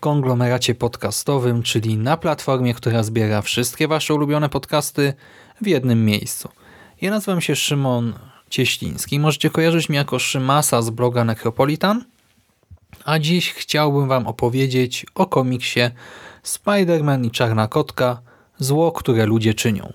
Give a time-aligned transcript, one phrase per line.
[0.00, 5.14] konglomeracie podcastowym, czyli na platformie, która zbiera wszystkie wasze ulubione podcasty
[5.62, 6.48] w jednym miejscu.
[7.00, 8.14] Ja nazywam się Szymon
[8.50, 9.18] Cieśliński.
[9.18, 12.04] Możecie kojarzyć mnie jako Szymasa z bloga Necropolitan,
[13.04, 15.80] a dziś chciałbym wam opowiedzieć o komiksie
[16.44, 18.20] Spider-Man i Czarna Kotka
[18.58, 19.92] Zło, które ludzie czynią.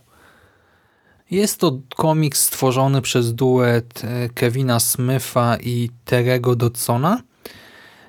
[1.32, 7.22] Jest to komiks stworzony przez duet e, Kevina Smitha i Terego Dodsona–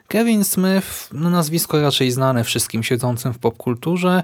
[0.09, 4.23] Kevin Smith, no nazwisko raczej znane wszystkim siedzącym w popkulturze,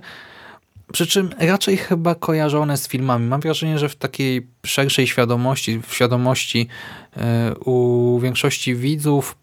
[0.92, 3.26] przy czym raczej chyba kojarzone z filmami.
[3.26, 6.68] Mam wrażenie, że w takiej szerszej świadomości, w świadomości
[7.16, 9.36] e, u większości widzów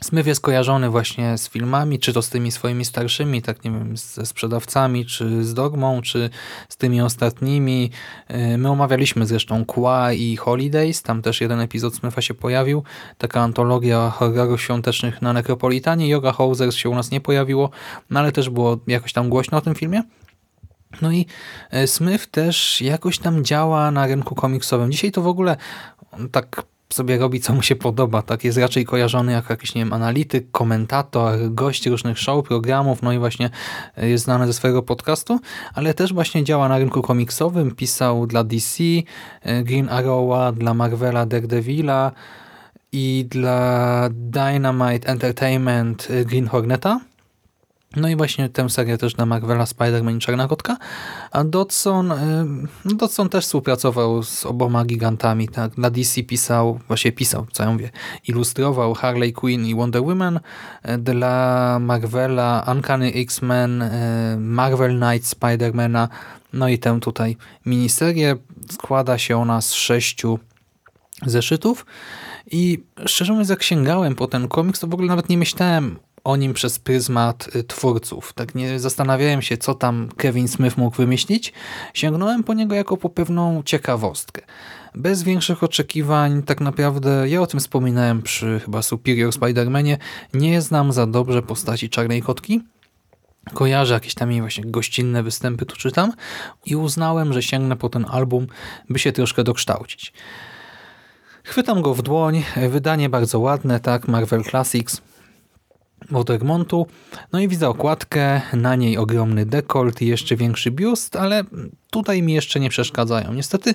[0.00, 3.96] Smith jest kojarzony właśnie z filmami, czy to z tymi swoimi starszymi, tak nie wiem,
[3.96, 6.30] ze sprzedawcami, czy z Dogmą, czy
[6.68, 7.90] z tymi ostatnimi.
[8.28, 12.82] E, my omawialiśmy zresztą Kła i Holidays, tam też jeden epizod Smitha się pojawił,
[13.18, 16.08] taka antologia horrorów świątecznych na Necropolitanie.
[16.08, 17.70] Yoga Housers się u nas nie pojawiło,
[18.10, 20.02] no ale też było jakoś tam głośno o tym filmie.
[21.02, 21.26] No i
[21.70, 24.92] e, Smith też jakoś tam działa na rynku komiksowym.
[24.92, 25.56] Dzisiaj to w ogóle
[26.32, 26.62] tak
[26.92, 28.22] sobie robi, co mu się podoba.
[28.22, 33.12] Tak jest raczej kojarzony jako jakiś, nie wiem, analityk, komentator, gość różnych show, programów, no
[33.12, 33.50] i właśnie
[33.96, 35.40] jest znany ze swojego podcastu,
[35.74, 37.74] ale też właśnie działa na rynku komiksowym.
[37.74, 38.84] Pisał dla DC,
[39.62, 42.12] Green Arrowa, dla Marvela, Daredevila
[42.92, 47.00] i dla Dynamite Entertainment Green Horneta.
[47.96, 50.76] No i właśnie tę serię też na Marvela, Spider-Man Czarna Kotka.
[51.32, 52.16] A Dodson, y,
[52.84, 55.48] no Dodson też współpracował z oboma gigantami.
[55.48, 55.72] Tak?
[55.72, 57.90] Dla DC pisał, właśnie pisał, co ja mówię,
[58.28, 60.36] ilustrował Harley Quinn i Wonder Woman.
[60.36, 66.08] Y, dla Marvela Uncanny X-Men, y, Marvel Knight Spider-Mana.
[66.52, 68.36] No i tę tutaj miniserię.
[68.70, 70.38] Składa się ona z sześciu
[71.26, 71.86] zeszytów.
[72.50, 76.36] I szczerze mówiąc, jak sięgałem po ten komiks, to w ogóle nawet nie myślałem o
[76.36, 78.32] nim przez pryzmat y, twórców.
[78.32, 81.52] Tak nie zastanawiałem się, co tam Kevin Smith mógł wymyślić.
[81.94, 84.42] Sięgnąłem po niego jako po pewną ciekawostkę.
[84.94, 89.96] Bez większych oczekiwań, tak naprawdę, ja o tym wspominałem przy chyba Superior Spider-Manie,
[90.34, 92.60] nie znam za dobrze postaci Czarnej Kotki.
[93.54, 96.12] Kojarzę jakieś tam jej właśnie gościnne występy, tu czytam
[96.66, 98.46] i uznałem, że sięgnę po ten album,
[98.90, 100.12] by się troszkę dokształcić.
[101.44, 105.00] Chwytam go w dłoń, wydanie bardzo ładne, tak, Marvel Classics,
[106.12, 106.86] od Egmontu.
[107.32, 111.44] No i widzę okładkę, na niej ogromny dekolt i jeszcze większy biust, ale
[111.90, 113.32] tutaj mi jeszcze nie przeszkadzają.
[113.32, 113.74] Niestety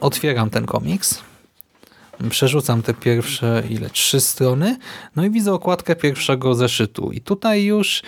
[0.00, 1.22] otwieram ten komiks,
[2.30, 4.78] przerzucam te pierwsze, ile, trzy strony,
[5.16, 7.12] no i widzę okładkę pierwszego zeszytu.
[7.12, 8.02] I tutaj już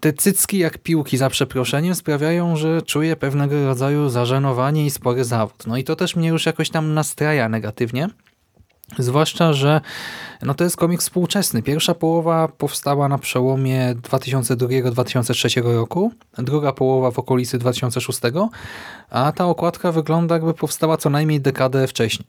[0.00, 5.66] te cycki jak piłki za przeproszeniem sprawiają, że czuję pewnego rodzaju zażenowanie i spory zawód.
[5.66, 8.08] No i to też mnie już jakoś tam nastraja negatywnie.
[8.98, 9.80] Zwłaszcza, że
[10.42, 11.62] no to jest komiks współczesny.
[11.62, 18.20] Pierwsza połowa powstała na przełomie 2002-2003 roku, druga połowa w okolicy 2006,
[19.10, 22.28] a ta okładka wygląda jakby powstała co najmniej dekadę wcześniej.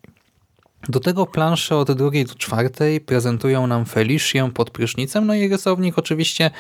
[0.90, 5.98] Do tego plansze od drugiej do czwartej prezentują nam Felicję pod prysznicem, no i rysownik
[5.98, 6.52] oczywiście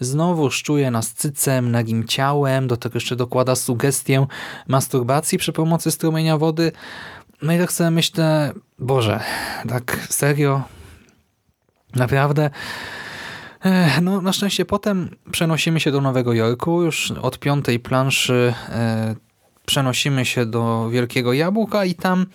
[0.00, 4.26] znowu szczuje nas cycem, nagim ciałem, do tego jeszcze dokłada sugestię
[4.68, 6.72] masturbacji przy pomocy strumienia wody.
[7.42, 9.20] No i tak sobie myślę, Boże,
[9.68, 10.62] tak serio,
[11.94, 12.50] naprawdę...
[14.02, 16.82] No, na szczęście potem przenosimy się do Nowego Jorku.
[16.82, 19.14] Już od piątej planszy e,
[19.66, 22.26] przenosimy się do Wielkiego Jabłka i tam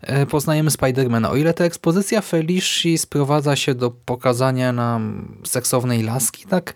[0.00, 1.30] e, poznajemy Spidermana.
[1.30, 6.74] O ile ta ekspozycja Felici sprowadza się do pokazania nam seksownej laski, tak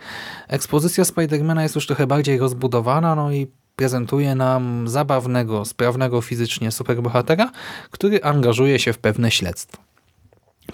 [0.48, 3.46] ekspozycja Spidermana jest już trochę bardziej rozbudowana, no i
[3.82, 7.50] prezentuje nam zabawnego, sprawnego fizycznie superbohatera,
[7.90, 9.82] który angażuje się w pewne śledztwo.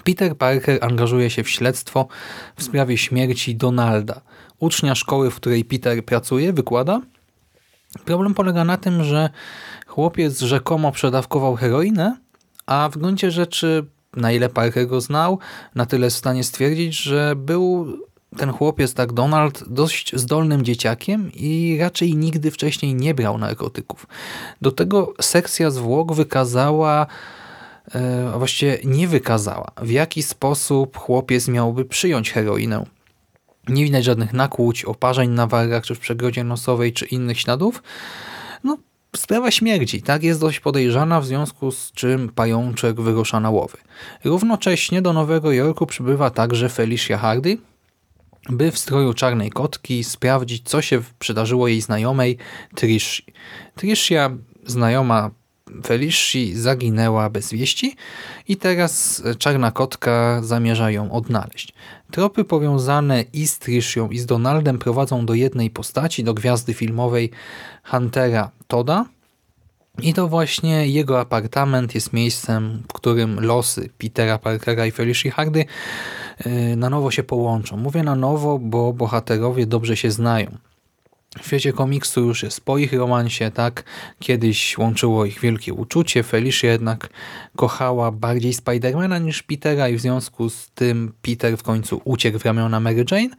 [0.03, 2.07] Peter Parker angażuje się w śledztwo
[2.55, 4.21] w sprawie śmierci Donalda,
[4.59, 7.01] ucznia szkoły, w której Peter pracuje, wykłada.
[8.05, 9.29] Problem polega na tym, że
[9.87, 12.17] chłopiec rzekomo przedawkował heroinę,
[12.65, 13.85] a w gruncie rzeczy,
[14.15, 15.39] na ile Parker go znał,
[15.75, 17.87] na tyle w stanie stwierdzić, że był
[18.37, 24.07] ten chłopiec, tak Donald, dość zdolnym dzieciakiem i raczej nigdy wcześniej nie brał narkotyków.
[24.61, 27.07] Do tego sekcja zwłok wykazała,
[27.95, 32.85] e, a właściwie nie wykazała, w jaki sposób chłopiec miałby przyjąć heroinę.
[33.67, 37.83] Nie widać żadnych nakłuć, oparzeń na wargach, czy w przegrodzie nosowej, czy innych śladów.
[38.63, 38.77] No,
[39.15, 40.23] sprawa śmierdzi, tak?
[40.23, 43.77] Jest dość podejrzana, w związku z czym pajączek wyrusza na łowy.
[44.23, 47.57] Równocześnie do Nowego Jorku przybywa także Felicia Hardy,
[48.49, 52.37] by w stroju czarnej kotki sprawdzić, co się przydarzyło jej znajomej
[52.75, 53.23] Trishi.
[53.75, 54.31] Tricia,
[54.65, 55.31] znajoma
[55.85, 57.95] Felici, zaginęła bez wieści
[58.47, 61.73] i teraz czarna kotka zamierza ją odnaleźć.
[62.11, 67.31] Tropy powiązane i z Trishą i z Donaldem prowadzą do jednej postaci, do gwiazdy filmowej
[67.83, 69.05] Huntera Toda,
[70.01, 75.65] i to właśnie jego apartament jest miejscem, w którym losy Petera Parkera i Felicia Hardy
[76.77, 77.77] na nowo się połączą.
[77.77, 80.57] Mówię na nowo, bo bohaterowie dobrze się znają.
[81.41, 83.83] W świecie komiksu już jest po ich romansie, tak?
[84.19, 87.09] Kiedyś łączyło ich wielkie uczucie, Felicia jednak
[87.55, 92.45] kochała bardziej Spidermana niż Petera i w związku z tym Peter w końcu uciekł w
[92.45, 93.35] ramiona Mary Jane.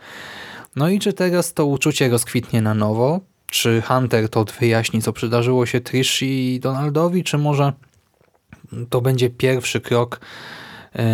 [0.77, 3.21] No i czy teraz to uczucie rozkwitnie na nowo?
[3.47, 7.73] Czy Hunter to wyjaśni, co przydarzyło się Trish i Donaldowi, czy może
[8.91, 10.21] to będzie pierwszy krok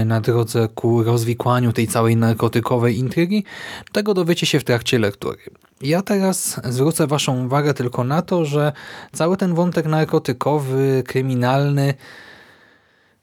[0.05, 3.44] na drodze ku rozwikłaniu tej całej narkotykowej intrygi?
[3.93, 5.38] Tego dowiecie się w trakcie lektury.
[5.81, 8.73] Ja teraz zwrócę Waszą uwagę tylko na to, że
[9.12, 11.94] cały ten wątek narkotykowy, kryminalny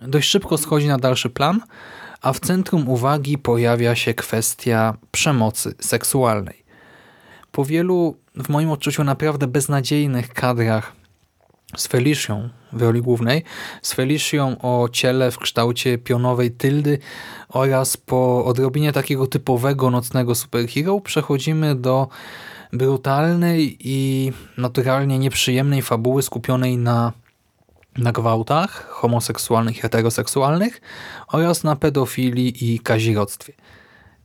[0.02, 1.62] dość szybko schodzi na dalszy plan,
[2.22, 6.64] a w centrum uwagi pojawia się kwestia przemocy seksualnej.
[7.52, 10.94] Po wielu, w moim odczuciu, naprawdę beznadziejnych kadrach
[11.78, 13.44] z Felicją w roli głównej,
[13.82, 17.00] z Felicją o ciele w kształcie pionowej tyldy
[17.50, 22.08] oraz po odrobinie takiego typowego nocnego superhero przechodzimy do
[22.74, 27.14] brutalnej i naturalnie nieprzyjemnej fabuły skupionej na,
[27.98, 30.82] na gwałtach homoseksualnych i heteroseksualnych
[31.28, 33.54] oraz na pedofilii i kazirodztwie.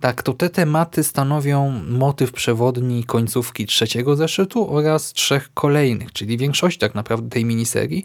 [0.00, 6.78] Tak, to te tematy stanowią motyw przewodni końcówki trzeciego zeszytu oraz trzech kolejnych, czyli większość
[6.78, 8.04] tak naprawdę tej miniserii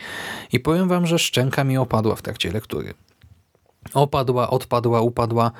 [0.53, 2.93] i powiem wam, że szczęka mi opadła w trakcie lektury.
[3.93, 5.51] Opadła, odpadła, upadła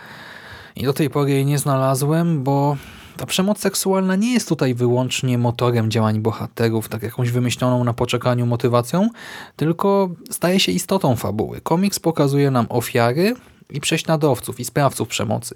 [0.76, 2.78] i do tej pory jej nie znalazłem, bo
[3.18, 8.46] ta przemoc seksualna nie jest tutaj wyłącznie motorem działań bohaterów, tak jakąś wymyśloną na poczekaniu
[8.46, 9.10] motywacją,
[9.56, 11.62] tylko staje się istotą fabuły.
[11.62, 13.36] Komiks pokazuje nam ofiary,
[13.74, 15.56] i prześladowców i sprawców przemocy.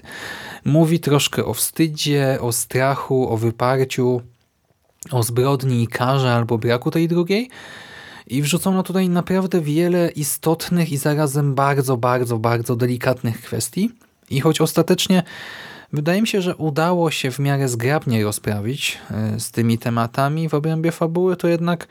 [0.65, 4.21] Mówi troszkę o wstydzie, o strachu, o wyparciu,
[5.11, 7.49] o zbrodni i karze albo braku tej drugiej.
[8.27, 13.91] I wrzucono tutaj naprawdę wiele istotnych i zarazem bardzo, bardzo, bardzo delikatnych kwestii.
[14.29, 15.23] I choć ostatecznie
[15.93, 20.53] wydaje mi się, że udało się w miarę zgrabnie rozprawić e, z tymi tematami w
[20.53, 21.87] obrębie fabuły, to jednak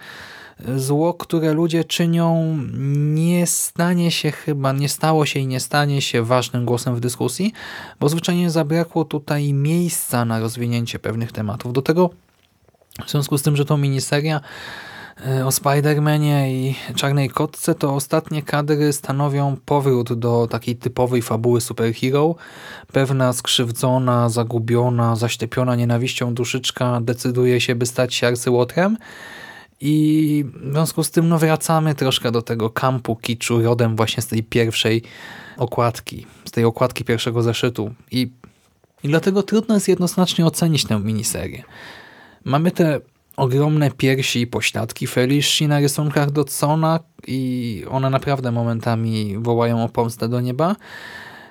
[0.76, 2.56] zło, które ludzie czynią,
[3.14, 7.52] nie stanie się chyba, nie stało się i nie stanie się ważnym głosem w dyskusji,
[8.00, 11.72] bo zwyczajnie zabrakło tutaj miejsca na rozwinięcie pewnych tematów.
[11.72, 12.10] Do tego,
[13.06, 14.40] w związku z tym, że to miniseria
[15.26, 21.60] e, o Spider-Manie i Czarnej Kotce, to ostatnie kadry stanowią powrót do takiej typowej fabuły
[21.60, 22.34] superhero.
[22.92, 28.96] Pewna skrzywdzona, zagubiona, zaślepiona nienawiścią duszyczka decyduje się, by stać się arcyłotrem
[29.80, 34.26] i w związku z tym no, wracamy troszkę do tego kampu kiczu rodem właśnie z
[34.26, 35.02] tej pierwszej
[35.56, 37.94] okładki, z tej okładki pierwszego zeszytu.
[38.10, 38.30] I,
[39.04, 41.62] i dlatego trudno jest jednoznacznie ocenić tę miniserię.
[42.44, 43.00] Mamy te
[43.36, 50.28] ogromne piersi i pośladki Felici na rysunkach Dodsona i one naprawdę momentami wołają o pomstę
[50.28, 50.76] do nieba.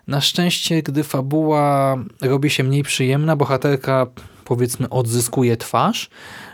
[0.08, 4.08] Na szczęście, gdy fabuła robi się mniej przyjemna, bohaterka
[4.46, 6.10] powiedzmy odzyskuje twarz,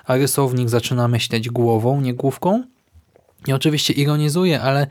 [0.06, 2.64] a rysownik zaczyna myśleć głową, nie główką.
[3.48, 4.88] I oczywiście ironizuje, ale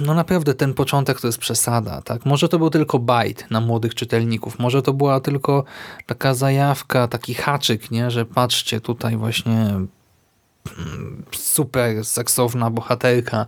[0.00, 2.02] no naprawdę ten początek to jest przesada.
[2.02, 2.26] Tak?
[2.26, 5.64] Może to był tylko bajt na młodych czytelników, może to była tylko
[6.06, 8.10] taka zajawka, taki haczyk, nie?
[8.10, 13.46] że patrzcie tutaj właśnie mm, super seksowna bohaterka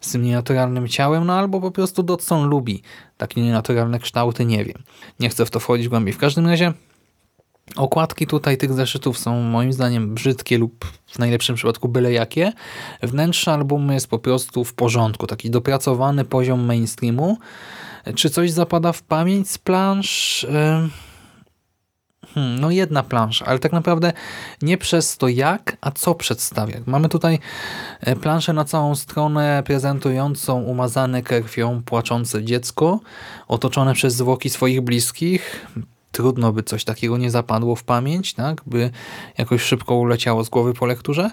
[0.00, 2.82] z tym nienaturalnym ciałem, no albo po prostu Dodson lubi
[3.16, 4.82] takie nienaturalne kształty, nie wiem.
[5.20, 6.14] Nie chcę w to wchodzić głębiej.
[6.14, 6.72] W każdym razie
[7.76, 12.52] Okładki tutaj tych zeszytów są moim zdaniem brzydkie lub w najlepszym przypadku byle jakie.
[13.02, 17.38] Wnętrze albumu jest po prostu w porządku, taki dopracowany poziom mainstreamu.
[18.14, 20.46] Czy coś zapada w pamięć z plansz?
[22.34, 24.12] Hmm, no jedna plansza, ale tak naprawdę
[24.62, 26.76] nie przez to jak, a co przedstawia.
[26.86, 27.38] Mamy tutaj
[28.00, 33.00] e, planszę na całą stronę prezentującą umazane krwią płaczące dziecko,
[33.48, 35.66] otoczone przez zwłoki swoich bliskich,
[36.18, 38.62] trudno by coś takiego nie zapadło w pamięć, tak?
[38.66, 38.90] by
[39.38, 41.30] jakoś szybko uleciało z głowy po lekturze,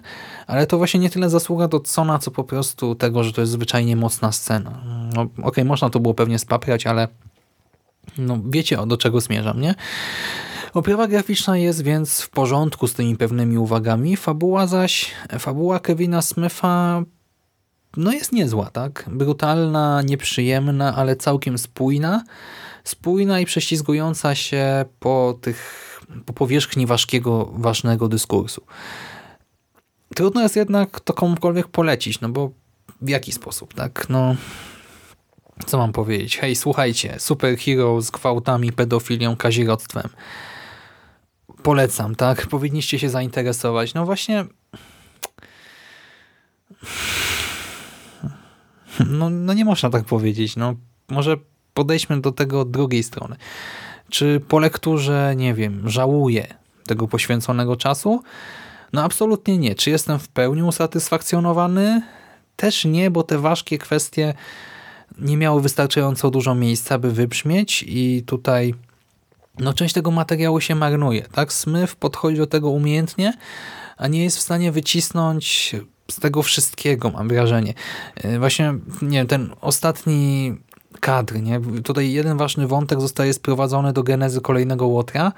[0.48, 3.96] ale to właśnie nie tyle zasługa Dodsona, co po prostu tego, że to jest zwyczajnie
[3.96, 4.82] mocna scena.
[5.15, 7.08] No, Okej, można to było pewnie spaprać, ale
[8.18, 9.75] no, wiecie do czego zmierzam, nie?
[10.74, 17.04] Oprawa graficzna jest więc w porządku z tymi pewnymi uwagami, fabuła zaś, fabuła Kevina Smitha
[17.98, 19.06] no jest niezła, tak?
[19.08, 22.24] Brutalna, nieprzyjemna, ale całkiem spójna.
[22.84, 28.62] Spójna i prześlizgująca się po tych, po powierzchni ważkiego, ważnego dyskursu.
[30.16, 32.52] Trudno jest jednak to komukolwiek polecić, no bo
[33.02, 34.06] w jaki sposób, tak?
[34.10, 34.36] No,
[35.66, 36.38] co mam powiedzieć?
[36.38, 40.10] Hej, słuchajcie, superhero z gwałtami, pedofilią, kazirodztwem.
[41.64, 42.48] Polecam, tak?
[42.48, 43.94] Powinniście się zainteresować.
[43.94, 44.46] No właśnie...
[49.10, 50.56] No, no nie można tak powiedzieć.
[50.56, 50.75] No,
[51.10, 51.38] może
[51.74, 53.36] podejdźmy do tego od drugiej strony.
[54.10, 56.48] Czy po lekturze, nie wiem, żałuję
[56.88, 58.24] tego poświęconego czasu?
[58.94, 59.75] No absolutnie nie.
[59.75, 62.02] Czy jestem w pełni usatysfakcjonowany?
[62.56, 64.34] Też nie, bo te ważkie kwestie
[65.20, 68.74] nie miały wystarczająco dużo miejsca, by wybrzmieć i tutaj
[69.60, 71.22] no, część tego materiału się marnuje.
[71.22, 71.54] Tak?
[71.54, 73.34] Smith podchodzi do tego umiejętnie,
[73.98, 75.75] a nie jest w stanie wycisnąć
[76.12, 77.74] z tego wszystkiego, mam wrażenie.
[78.24, 80.56] Yy, Właśnie, nie ten ostatni
[81.00, 81.62] kadr, nie?
[81.84, 85.32] Tutaj jeden ważny wątek zostaje sprowadzony do genezy kolejnego Łotra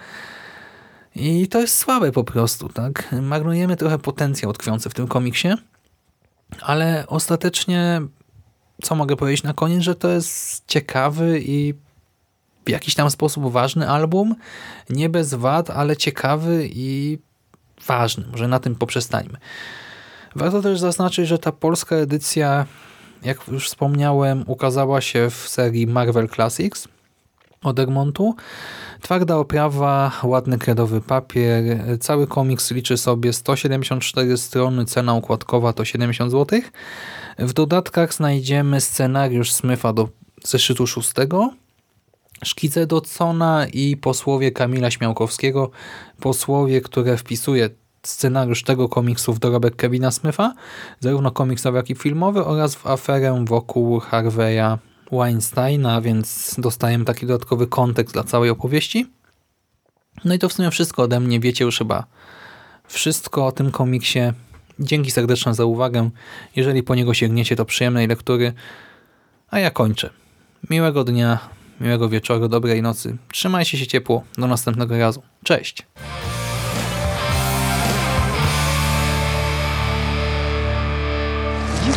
[1.16, 3.16] i to jest słabe po prostu, tak?
[3.22, 5.50] Marnujemy trochę potencjał tkwiący w tym komiksie,
[6.62, 8.02] ale ostatecznie
[8.82, 11.74] co mogę powiedzieć na koniec, że to jest ciekawy i
[12.66, 14.36] w jakiś tam sposób ważny album,
[14.90, 17.18] nie bez wad, ale ciekawy i
[17.88, 18.26] ważny.
[18.32, 19.38] Może na tym poprzestańmy.
[20.38, 22.66] Warto też zaznaczyć, że ta polska edycja,
[23.24, 26.88] jak już wspomniałem, ukazała się w serii Marvel Classics
[27.64, 28.36] od Egmontu.
[29.02, 31.64] Twarda oprawa, ładny kredowy papier.
[32.00, 36.60] Cały komiks liczy sobie 174 strony, cena układkowa to 70 zł.
[37.40, 40.10] W dodatkach znajdziemy scenariusz Smitha do
[40.44, 41.54] zeszytu szóstego,
[42.44, 45.72] szkice Dodsona i posłowie Kamila Śmiałkowskiego,
[46.20, 47.70] posłowie, które wpisuje
[48.08, 50.54] scenariusz tego komiksu w dorobek Kevina Smitha,
[51.00, 54.78] zarówno komiksowy, jak i filmowy oraz w aferę wokół Harveya
[55.12, 59.08] Weinsteina, więc dostajemy taki dodatkowy kontekst dla całej opowieści.
[60.26, 61.40] No i to w sumie wszystko ode mnie.
[61.40, 62.06] Wiecie już chyba
[62.88, 64.20] wszystko o tym komiksie.
[64.80, 66.10] Dzięki serdeczne za uwagę.
[66.56, 68.54] Jeżeli po niego sięgniecie, to przyjemnej lektury.
[69.50, 70.10] A ja kończę.
[70.70, 71.40] Miłego dnia,
[71.82, 73.18] miłego wieczoru, dobrej nocy.
[73.32, 74.24] Trzymajcie się ciepło.
[74.38, 75.22] Do następnego razu.
[75.44, 75.86] Cześć!